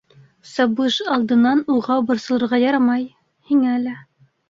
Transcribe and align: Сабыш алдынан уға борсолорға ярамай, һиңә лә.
Сабыш 0.51 0.97
алдынан 1.17 1.63
уға 1.75 1.99
борсолорға 2.09 2.63
ярамай, 2.67 3.09
һиңә 3.53 3.81
лә. 3.89 3.99